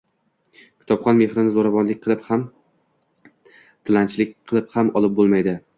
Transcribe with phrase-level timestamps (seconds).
[0.79, 2.47] Kitobxon mehrini zo’ravonlik qilib ham,
[3.31, 5.61] tilanchilik qilib ham olib bo’lmaydi.